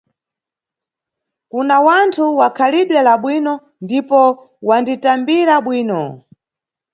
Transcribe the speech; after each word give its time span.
Kuna 1.51 1.75
wanthu 1.87 2.25
wa 2.39 2.47
khalidwe 2.57 2.99
la 3.07 3.13
bwino 3.21 3.53
ndipo 3.83 4.19
wanditambira 4.67 5.55
bwino. 5.65 6.01